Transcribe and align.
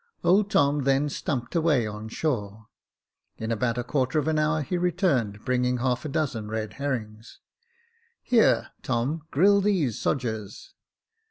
Old 0.23 0.49
Tom 0.49 0.79
then 0.85 1.09
stumped 1.09 1.53
away 1.53 1.85
on 1.85 2.09
shore. 2.09 2.69
In 3.37 3.51
about 3.51 3.77
a 3.77 3.83
quarter 3.83 4.17
of 4.17 4.27
an 4.27 4.39
hour 4.39 4.63
he 4.63 4.75
returned, 4.75 5.45
bringing 5.45 5.77
half 5.77 6.05
a 6.05 6.09
dozen 6.09 6.47
red 6.49 6.73
herrings." 6.81 7.37
Here, 8.23 8.69
Tom, 8.81 9.21
grill 9.29 9.61
these 9.61 9.99
sodgers. 9.99 10.73